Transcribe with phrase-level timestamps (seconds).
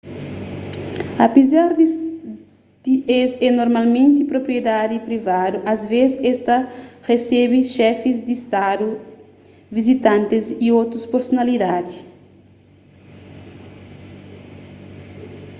[1.25, 1.71] apézar
[2.85, 6.57] di es é normalmenti propriedadi privadu asvês es ta
[7.09, 8.87] resebe xefis di stadu
[9.77, 11.95] vizitantis y otus personalidadi